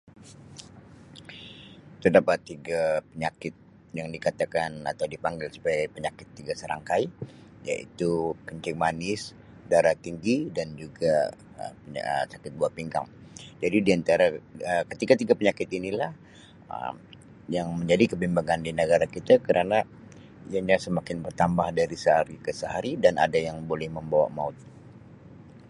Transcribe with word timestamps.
Terdapat 2.03 2.37
tiga 2.49 2.83
penyakit 3.11 3.53
yang 3.97 4.09
dikatakan 4.15 4.71
atau 4.91 5.05
dipanggil 5.13 5.49
sebagai 5.55 5.85
penyakit 5.95 6.25
tiga 6.37 6.53
serangkai 6.61 7.03
iaitu 7.69 8.11
kencing 8.47 8.77
manis, 8.83 9.21
darah 9.69 9.95
tinggi 10.05 10.37
dan 10.57 10.67
juga 10.81 11.13
Um 11.61 11.73
sakit 12.33 12.51
buah 12.57 12.71
pinggang 12.77 13.07
jadi 13.61 13.77
di 13.85 13.91
antara 13.97 14.25
Um 14.71 14.83
ketiga 14.91 15.13
tiga 15.21 15.33
penyakit 15.39 15.69
ini 15.77 15.89
lah 16.01 16.11
Um 16.73 16.95
yang 17.55 17.67
menjadi 17.79 18.03
kebimbangan 18.17 18.59
di 18.67 18.71
negara 18.81 19.05
kita 19.15 19.33
kerana 19.47 19.77
ianya 20.53 20.77
semakin 20.85 21.17
bertambah 21.25 21.67
dari 21.79 21.93
sehari 22.03 22.35
ke 22.45 22.49
sehari 22.61 22.91
dan 23.03 23.13
ada 23.25 23.37
yang 23.47 23.57
boleh 23.71 23.87
memabawa 23.93 24.27
maut. 24.37 24.57